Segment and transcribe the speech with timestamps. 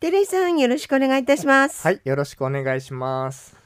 [0.00, 1.86] テレイさんよろしくお願いいたします。
[1.86, 3.59] はいよろしくお願いします。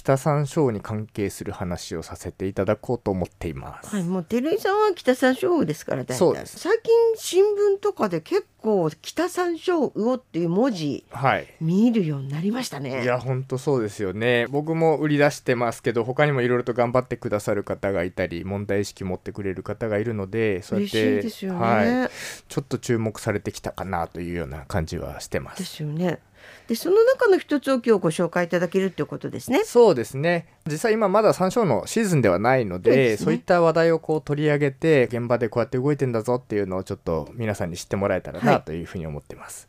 [0.00, 3.94] 北山椒に関係する話をさせていただこうと思っています。
[3.94, 11.46] はい、もう照井さんは北山椒魚ですから大最近新聞とかで結構北山椒魚っていう文字はい。
[11.60, 13.02] 見るようになりましたね。
[13.02, 14.46] いや本当そうですよね。
[14.48, 22.10] 僕も売り出してますけど他にもいろいろと頑張ってくださる方がいたり問題意識持ってくれる方がいるのでそうやっ嬉していですよね、はい、
[22.48, 25.50] ちょっと注目されてきたかなというような感じはしてま。
[25.50, 26.20] ですすよね
[26.68, 29.64] でその中の一つを今日ご紹介いただけるっていうことですね。
[29.64, 30.46] そうですね。
[30.66, 33.16] 実際今まだ山椒のシーズンではないのでね。
[33.16, 38.62] そういった話題をこう取り上げて現場でこうやって動いてんだぞっていうのをちょっと皆さんに知ってもらえたらはない。
[38.62, 39.68] というふうに思ってます。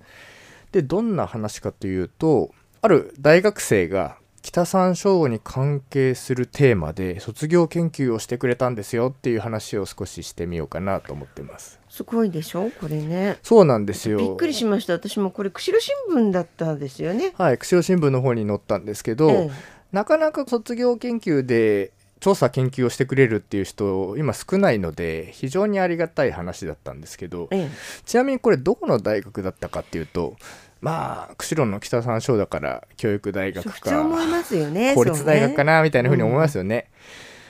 [0.71, 11.79] でどんな話かというとある大学生が北山椒に関係するテーマで卒業研究をしてくれたんですよっていう話を少ししてみようかなと思ってます。
[11.89, 12.71] すごいでしょ？
[12.79, 13.37] これね。
[13.43, 14.17] そうなんですよ。
[14.17, 14.93] びっくりしました。
[14.93, 17.33] 私もこれ釧路新聞だったんですよね。
[17.37, 19.51] はい、釧路新聞の方に載ったんですけど、ええ。
[19.91, 27.69] なかなか卒業研究で調査研究をしてくれるっていう人今少ないので非常にありがたい話だったんですけどええ。
[28.05, 30.35] ちなみにこれどこの大学だったかっていうと
[30.81, 36.89] まあ釧路の北山椒だから教育大学かますよね公立大学かな、なみたいな風に思いますよね。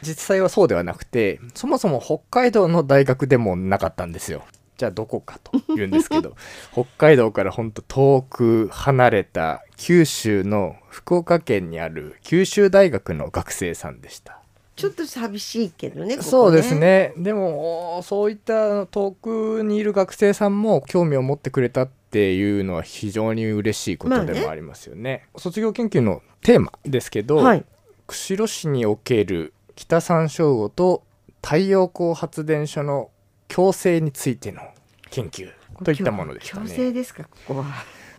[0.01, 4.43] 実際はそうではなくてそもそも北海道の大学でもなかったんですよ。
[4.77, 6.35] じゃあどこかと言うんですけど
[6.73, 14.39] 北海道からほんと遠く離れた九州の福岡県にある九州大学の学生さんでした。
[14.75, 25.27] ちょっと寂しいけどねここそうですねでもおそういった遠くにいる学生さんも興味を持ってくれたっていうのは非常に嬉しいことでもありますよね。
[25.37, 27.65] 卒業研究のテーマですけど、はい
[28.07, 31.03] 釧路市における北山椒魚と
[31.41, 33.09] 太陽光発電所の
[33.47, 34.61] 共生についての
[35.11, 35.49] 研究
[35.85, 36.69] といったものでした強ね。
[36.69, 37.65] 制ですかここは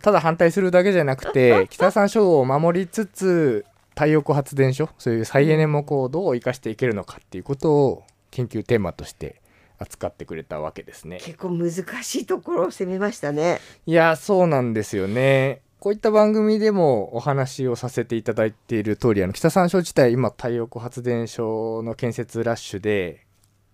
[0.01, 9.42] ただ反対するだけじゃなくて 北山椒魚を守りつつ太陽光発電所そういう再エネもこうどう生かしていけるのかっていうことを研究テーマとして
[9.83, 11.19] 扱ってくれたわけですね。
[11.21, 15.61] 結構難しいところを攻めましたねいやそうなんですよね。
[15.79, 23.25] こういった番組でもお話をさせていただいている通りあの北山椒自体今太陽光発電所の建設ラッシュで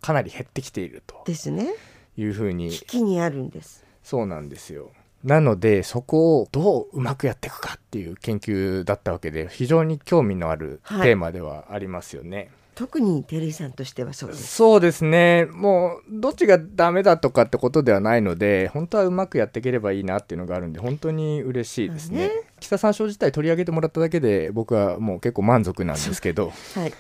[0.02, 1.68] かなり減ってきているとですね
[2.18, 4.92] いうふうに危機にあるんですそうなんですよ。
[5.24, 12.50] なのでそこをどううまくやっていくかっていう研究だったわけで非常に興味のあるはいテーマではありますよね。
[12.80, 14.56] 特に照井さんとしてはそうです。
[14.56, 15.48] そうですね。
[15.52, 22.30] もうどっちがダメだとかってことではないので本当はうまくやっていければいいなっていうのがあるんで本当に嬉しいですね。
[22.30, 22.32] ね。
[22.62, 26.54] 北山椒自体取り上げてもらっただけで僕はもう結構満足なんですけど。
[26.74, 26.94] はい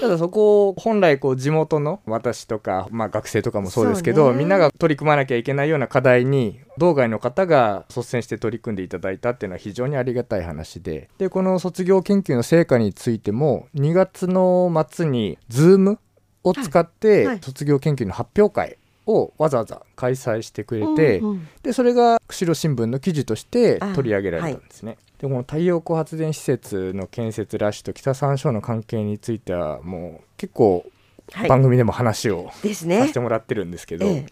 [0.00, 11.08] ただそこを本来こう地元の私とか、まあ、学生とかもそうですけど、みんなが取り組まなきゃいけないような課題に道外の方が率先して取り組んでいただいたっていうのは非常にありがたい話で。
[11.18, 15.98] でこの卒業研究の成果についても2月の末に Zoom
[16.44, 17.26] を使っはい。
[17.26, 17.40] はい。
[17.40, 21.48] て卒業研究の発表会をわざわざ開催してくれて、うんうん。
[21.62, 24.98] でそれが釧路新聞の記事として取り上げられたんですね。
[25.18, 30.86] でこの太陽光発電施設の建設ラッシュと北山椒の関係についてはもう結構
[31.32, 31.48] はい。
[31.48, 34.26] 番組でも話をさせてもらってるんですけど、ええ。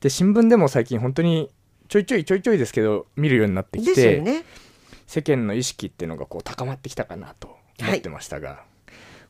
[0.00, 1.50] で新聞でも最近本当に
[1.88, 4.44] ちょいちょいちょいちょいですけど見るようになってきて、よね。
[5.06, 8.62] 世間の意識っていうのがこう高まってきたかなと思ってましたが、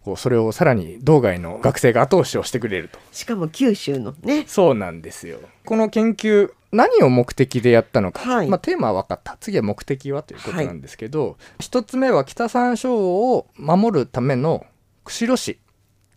[0.04, 2.98] こうそれをさらに道外の学生が後押しをしてくれると。
[3.12, 4.44] しかも九州のね。
[4.46, 5.40] そうなんですよ。
[5.64, 8.48] この研究何を目的でやったのか、はい。
[8.48, 9.36] まあ、テーマは分かった。
[9.40, 14.66] 次は目的はということなんですけど、一つ目は北山椒を守るための
[15.04, 15.58] 釧路市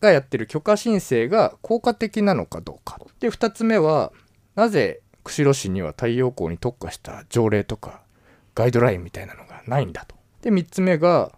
[0.02, 3.00] がやってる許可申請が効果的なのかどうか。
[3.20, 4.12] で二つ目は
[4.56, 8.02] なぜ釧路市には太陽光に特化した条例とか
[8.56, 10.16] ガイドラインみたいなのがないんだと。
[10.42, 11.32] で三つ目が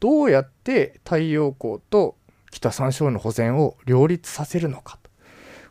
[0.00, 2.16] どうやって太陽光と
[2.50, 5.05] 北山椒の保全を両立させるのかと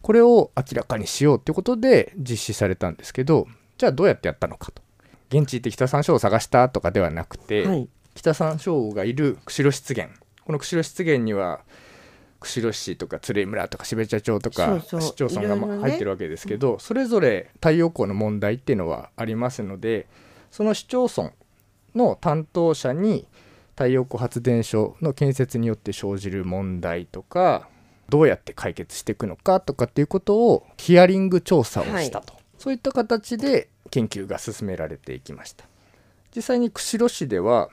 [0.05, 3.47] これを明らかにしようということで実施されたんですけど
[3.79, 4.83] じゃあどうやってやったのかと。
[5.29, 7.89] 現地行って北山椒を探したとかではなくて、はい。
[8.13, 10.09] 北山椒がいる釧路湿原。
[10.45, 11.61] この釧路湿原には
[12.39, 20.05] 釧路市とか鶴居村とか標茶町とか市町村が入ってるわけですけど、それぞれ太陽光の問題っていうのはありますので
[20.51, 21.31] その市町村
[21.95, 23.27] の担当者に
[23.71, 27.67] 太陽光発電所の建設によって生じる問題とか
[28.09, 35.65] どうやって解決していくのかとかっていうことをヒアリング調査をしたと、そういった形で研究が進められていきました。
[36.35, 37.69] 実際に釧路市では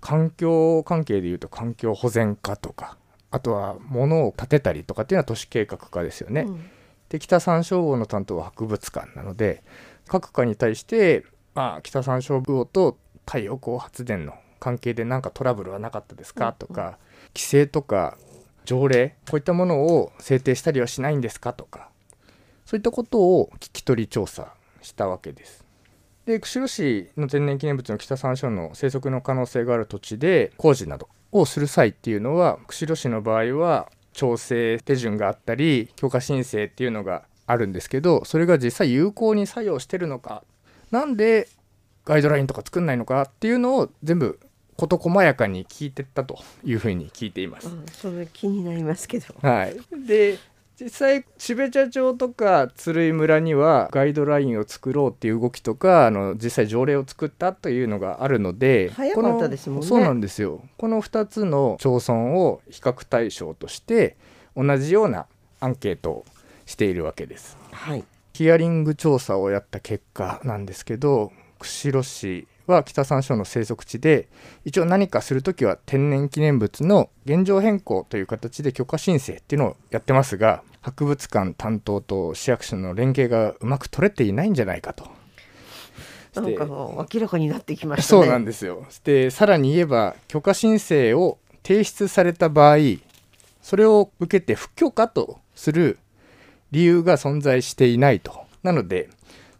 [0.00, 2.96] 環境関係でいうと環境保全課とか
[3.30, 6.70] あとは物を建てたりとかっていうのは都市計画課ですよね、うん。
[7.08, 9.62] で北山椒魚の担当は博物館なので
[10.06, 11.24] 各課に対して
[11.56, 16.98] まあ、北山椒魚と太陽光発電の関係で何かトラブルはなかったですか、とか
[17.34, 18.18] 規制とか
[18.66, 21.88] 条例こういったものを制定したりはしないんですかとか
[22.66, 24.52] そういったことを聞き取り調査
[24.82, 25.64] したわけです。
[26.26, 40.42] で釧路市の天然記念物の北山椒の生息の可能性がある土地で工事などをする際っていうのは釧路市の場合は調整手順があったり許可申請っていうのがあるんですけどそれが実際有効に作用してるのか
[40.90, 41.48] なんで
[42.04, 44.40] ガイドラインとか作んないのかっていうのを全部
[44.76, 47.70] 事細やかに聞いてったというふうに聞いています。
[47.92, 49.26] それ気になりますけど。
[49.42, 49.76] はい、
[50.06, 50.38] で
[50.78, 64.18] 実際標茶町とか鶴居村にはガイドラインを作ろうっていう動きとかあの実際条例を作ったというのがあるので早かったですもんねそうなんですよこの2つの町村を比較対象として
[64.54, 65.26] 同じような
[65.60, 66.24] アンケートを
[66.66, 67.56] しているわけです。
[67.70, 68.04] はい。
[68.34, 74.28] ヒアリング調査をやった結果なんですけど釧路市は北山椒の生息地で
[74.64, 85.08] 一応何かするときは天然記念物の現状変更という形で許可申請っていうのをやってますが博物館担当と市役所の連携がうまく取れていないんじゃないかと。
[86.34, 88.22] なんか明らかになってきましたね。
[88.22, 92.76] そうなんですよでさらに言えば許可申請を提出された場合
[93.62, 95.98] それを受けて不許可とする
[96.72, 99.08] 理由が存在していないとなので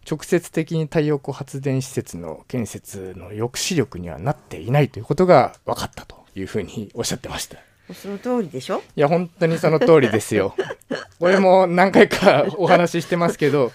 [0.09, 7.61] 直接的に太陽光発電施設の建設の抑止力にはなっていないということが分かったというふうにおっしゃってましたい
[7.93, 8.81] その通りでしょ？
[8.95, 10.55] や本当にその通りですよ
[11.19, 13.71] これも何回かお話ししてますけど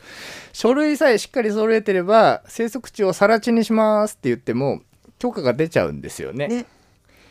[0.53, 4.83] 書類さえしっかり揃えてれば生息地を更地にしますって言っても
[5.19, 6.65] 許可が出ちゃうんですよねね。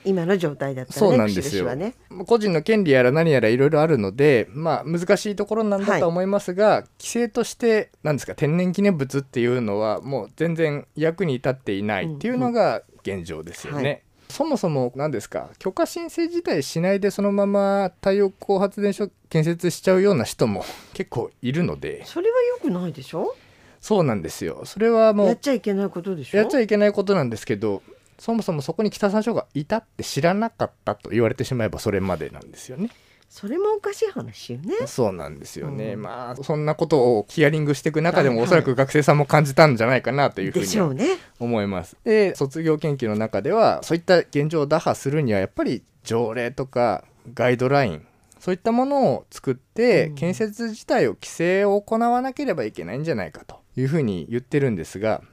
[0.05, 1.09] 今の状態だったらね。
[1.09, 1.95] そうなんですよ、ね。
[2.27, 13.79] 個人の権利やら何やらいろいろあるので、まあ、難しいところなんだとは思いますが、規制として何ですか天然記念物っていうのはもう全然役に立っていないっていうのが現状ですよね。
[13.79, 14.01] うんはい
[14.31, 20.63] そもそも何ですか許可申請自体しないでそのまま太陽光発電所建設しちゃうような人も
[20.95, 23.35] 結構いるのでそれは良くないでしょ？
[23.81, 26.37] そうなんですよそれはもうやっちゃいけないことでしょ？
[26.37, 27.83] やっちゃいけないことなんですけど
[28.21, 32.91] そもそもそこに北山椒がいたって知らなかったと言われてしまえばそれまでなんですよね。
[33.27, 34.75] それもおかしい話よね。
[34.85, 41.17] そうなんですよね、うんまあそんなことをヒアリングしていく中でもはいおそらく学生さんも感じたんじゃないかなというふうにね。
[41.39, 41.97] 思います。
[42.03, 47.03] で卒業研究の中ではそういった現状を打破するにはやっぱり条例とか
[47.33, 48.05] ガイドライン
[48.39, 55.23] そういったものを作ってうん建設自体を規制を行わなければいけないんじゃないかというふうに言ってるんですが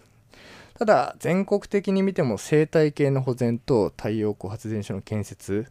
[0.79, 5.67] ただ全国的に見ても生態系の保全と太陽光発電所の建設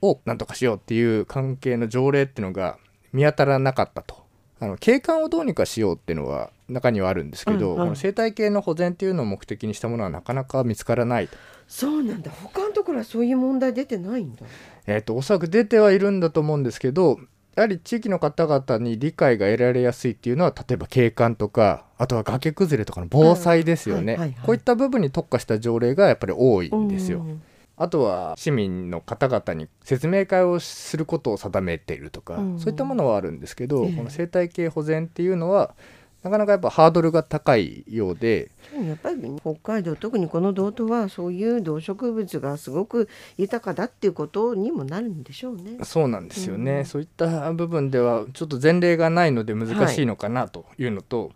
[0.00, 2.78] をなんとかしようっていう関係の条例っていうのが
[3.12, 4.22] 見当たらなかったと。
[4.60, 11.36] あの景観をどうにかしようっていうのは中にはあるんですけど、うんうんこの生態系の保全っていうのを目的にしたものはなかなか見つからないと,、
[11.66, 12.30] そうなんだ。
[12.30, 14.46] 他のところはそういう問題出てないんだ。
[14.86, 17.18] えー、とおそらく出てはいるんだと思うんですけど
[17.56, 24.46] やはり地域の方々に理解が得られやすいっていうのは例えば景観とかあとは崖崩れとかの防災ですよね、はいはいはい。
[24.46, 27.20] こういった部分に特化した条例がやっぱり多いんですよ。
[27.20, 27.42] うん
[27.74, 33.92] あとは市民の方々に説明会をすることを定めているとか、うんそういったものはあるんですけど、ええ。
[33.92, 35.74] この生態系保全っていうのは
[36.22, 38.50] なかなかやっぱハードルが高いようで
[38.86, 45.78] やっぱり北海道特にこの道東はそういう動植物がすごく豊かだっていうことにもなるんでしょうね。
[45.82, 46.84] そうなんですよね、うん。
[46.84, 51.32] そういった部分ではちょっと前例がないので難しいのかなというのと、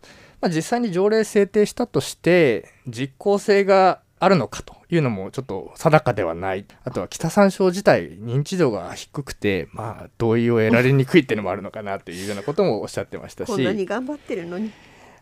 [0.46, 14.70] まあ、実際に条例制定したとして実効性があるのかというのもちょっと定かではないあとは北山椒自体認知度が低くてまあ同意を得られにくいっていうのもあるのかなというようなこともおっしゃってましたこんなにし頑張ってるのに。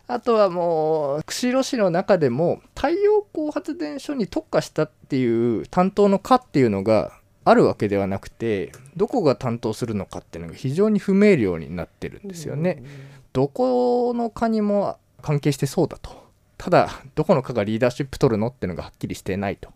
[0.07, 7.11] あとはもう釧路市の中でも太陽光発電所に特化したっていう担当の課っていうのが
[7.43, 12.83] あるわけではなくてどこが担当するのかっていうのが非常に不明瞭になってるんですよね。
[13.33, 16.23] どこの課にも関係してそうだと。
[16.57, 19.71] ただどこの課がリーダーシップ取るのっていうのがはっきりしてないと。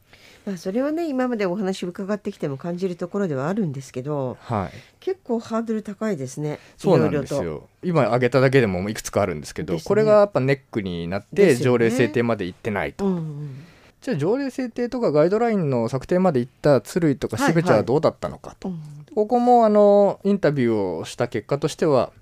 [0.45, 6.59] まあそれはね今までお話伺ってきても感じるところではあるんですけどはい、結構ハードル高いですね。
[6.77, 7.67] そうなんですよ。
[7.83, 9.81] 今挙げただけでもいくつかあるんですけどね。
[9.83, 13.05] これがやっぱネックになって条例制定まで行ってないと。
[13.05, 13.65] うんうん
[14.01, 18.79] じゃあ条例制定とかガイドラインの策定まで行った鶴居とかはい標茶はどうだったのかと、うん。
[19.13, 22.13] ここもあのインタビューをした結果としては、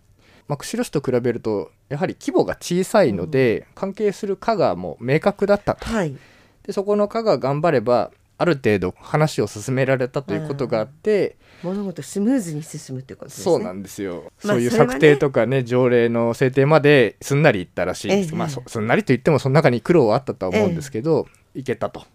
[0.47, 5.85] まあ、釧路市と比べるとやはり規模が小さいので、関係する課がもう明確だったと。
[5.85, 6.15] はい。
[6.63, 13.43] でそこの課が頑張ればある程度話を進められたということがあって、物事スムーズに進むってことですね。
[13.43, 18.37] そうなんですよ、まあそういう策定とかね条例の制定まですんなりいったらしいんです、ええ。
[18.37, 21.25] まあそすんなりと言ってもその中に苦労はあったとは思うんですけど、
[21.55, 22.05] いけたと。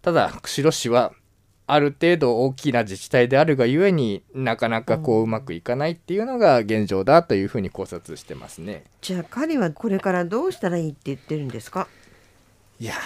[0.00, 1.12] ただ釧路市は
[1.68, 8.84] ある程度大きな自治体であるがゆえになかなかこううまくいかないっていうのが現状だというふうに考察してますね。
[9.00, 11.88] じゃあ彼はこれからどうしたらいいって言ってるんですか？
[12.78, 12.96] いやー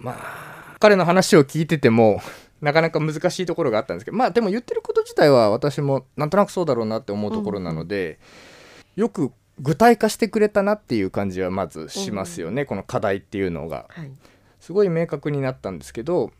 [0.00, 2.20] まあ彼の話を聞いてても
[2.62, 8.18] なかなか難しいところがあったんですけどまあでも言ってること自体は私もなんとなくそうだろうなって思うところなので、
[8.96, 13.86] よく具体化してくれたなっていう感じはまずしますよね、この課題っていうのが。
[13.88, 14.10] はい。
[14.60, 16.32] すごい明確になったんですけど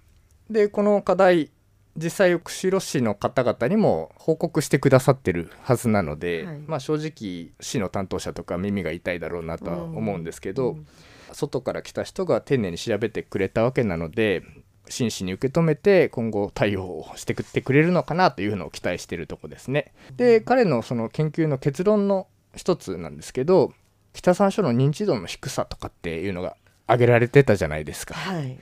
[0.51, 1.51] でこの課題
[1.97, 6.59] 実際釧路市の方々にも報告してくださってるはずなので、はい。
[6.67, 10.87] まあ正直市の担当者とか耳が痛いだろうなとは思うんですけど、うん。
[11.33, 14.43] 外から来た人が丁寧に調べてくれたわけなので
[14.89, 19.93] 真摯に受け止めて今後対応をしてくってくれるのかなというのを期待しているとこですね。
[20.17, 23.73] で彼のその研究の結論の一つなんですけど
[24.15, 28.15] 北山椒の認知度の低さとかっていうのが挙げられてたじゃないですか。
[28.15, 28.59] はい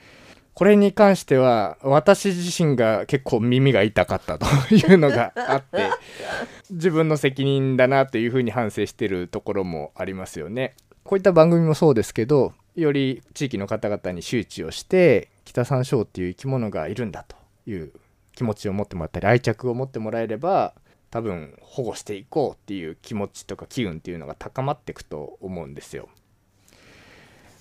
[0.57, 5.91] これに関しては私自身が結構耳が痛かったというのがあって
[6.71, 10.73] 自分の責任だなというふうに反省してるところもありますよね。
[11.03, 17.35] こういった番組もそうですけどより地域の方々に周知をして北山椒っていう生き物がいるんだと
[17.67, 17.91] いう
[18.33, 20.73] 気持ちを持ってもらったり愛着を持ってもらえれば
[21.11, 26.09] 多分保護していこうっていう気持ちとか機運っていうのが高まっていくと思うんですよ。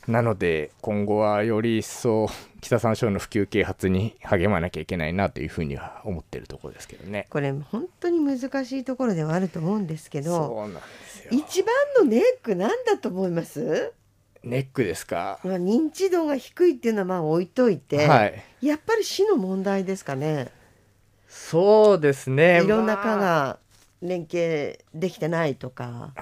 [0.09, 2.29] なので今後はより一層
[2.61, 7.27] 北山椒の普及啓発に励まなきゃいけないなというふうには思ってるところですけどね。
[7.29, 11.31] これ本当に難しいところではあると思うんですけどそうなんですよ。
[11.33, 13.93] 一番のネックなんだと思います？
[14.45, 15.41] ネックですか？
[15.43, 18.45] まあ認知度が低いっていうのはまあ置いといて、はい。
[18.63, 20.53] やっぱり市の問題ですかね
[21.29, 22.63] そうですね。
[22.63, 23.59] いろんな課まあが
[24.03, 26.13] 連携できてないとか、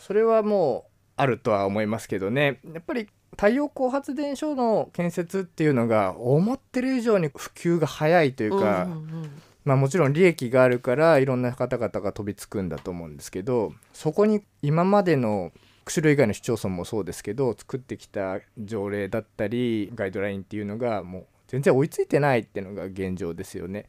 [0.00, 2.58] それはもうあるとは思いますけどね。
[2.74, 15.52] やっぱり太陽光発電所の建設っていうのが思ってる以上に普及が早いというか、うんうんうんまあもちろん利益があるからいろんな方々が飛びつくんだと思うんですけどそこに今までの
[15.84, 23.86] 釧路以外の市町村もそうですけど作ってきた条例だったりガイドラインっていうのがもう全然追いついてないっていうのが現状ですよね。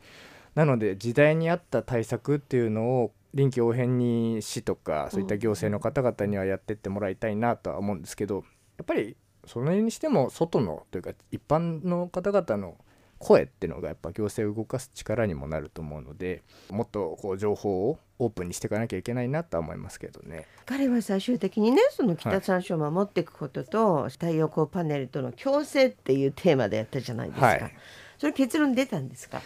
[0.55, 8.43] なので時代に合った対策っていうのを臨機応変に市とかそういった行政の方々にはやってってもらいたいなとは思うんですけど
[8.77, 9.15] やっぱり
[9.51, 12.77] それにしても外のというか一般の方々の
[13.19, 20.45] 声っていうのがやっぱ行政を動かす力にもなると思うのでもっとこう情報をオープンにしていかなきゃいけないなとは思いますけどね。
[20.65, 27.75] 彼は最終的にねその北山椒を守っていくことと、太陽光パネルとの共生っていうテーマでやったじゃないですか、はい。
[28.17, 29.41] それ結論出たんですか？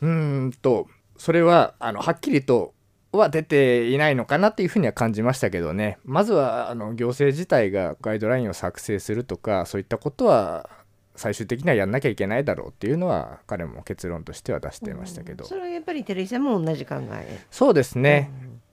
[0.00, 0.86] うーんと
[1.16, 2.73] それはあのはっきりと
[3.18, 5.98] は出ていないのかなっていうふうには感じましたけどね。
[6.04, 10.68] まずはあの行政自体がガイドラインを作成するとかそういったことは
[11.16, 17.40] 最終的にはやんなきゃいけないだろうっていうのは彼も結論としては出してましたけど、それはやっぱり照井さんも同じ考え。
[17.50, 18.32] そうですね、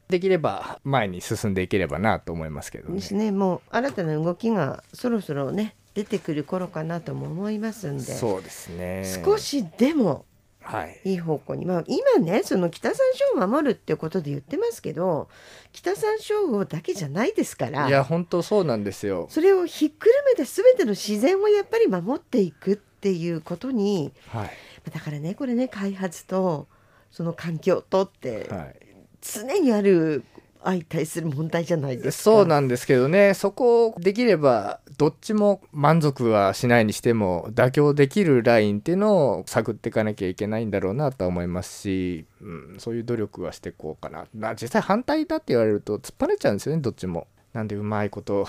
[0.10, 2.95] できれば前に進んでいければなと思いますけどね。
[2.95, 3.31] ですね。
[3.31, 8.03] もう新たな動きがそろそろね出てくる頃かなとも思いますんで。
[8.03, 9.03] そうですね。
[9.24, 10.25] 少しでも
[10.62, 11.00] はい。
[11.03, 11.65] いい方向に。
[11.65, 12.98] まあ今ねその北山
[13.36, 15.27] 椒を守るってことで言ってますけど
[15.72, 19.27] 北山椒だけじゃないですからいや本当そうなんですよ。
[19.30, 24.50] それをひっくるめて全ての自然をやっぱり守っていくっていうことにはい。
[24.91, 26.68] だからねこれね開発と
[27.10, 28.75] その環境とってはい。
[29.22, 30.24] 常にある
[30.63, 32.24] 相対する問題じゃないですか。
[32.24, 47.27] そうなんですけどねそこをできればどっちも満足はしないにしても妥協できるラインっていうのを探っていかなきゃいけないんだろうなとは思いますし、うん、そういう努力はしていこうかな、まあ、実際反対だって言われると突っ張れちゃうんですよねどっちも。
[47.53, 48.48] なんでうまいこと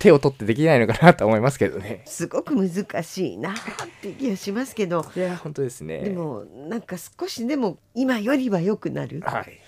[0.00, 2.02] 手を取ってできないのかなと思いますけどね。
[2.06, 3.54] すごく難しいなっ
[4.02, 6.00] て気がしますけどいや本当ですね。
[6.00, 9.60] でもなんか少しでも今よりは良くなるはい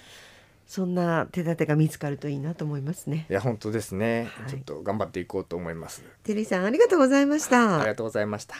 [0.72, 3.26] そんな手立てが見つかるといいなと思いますね。
[3.28, 6.02] いや本当ですね、はいちょっと頑張っていこうと思います。
[6.22, 7.80] テリーさんありがとうございました。
[7.80, 8.54] ありがとうございました。